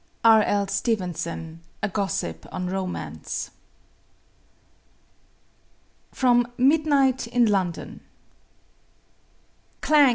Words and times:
R.L. 0.23 0.67
STEVENSON, 0.67 1.59
A 1.83 1.87
Gossip 1.87 2.47
on 2.51 2.65
Romance. 2.67 3.51
FROM 6.11 6.47
"MIDNIGHT 6.57 7.27
IN 7.27 7.45
LONDON" 7.45 7.99
Clang! 9.81 10.09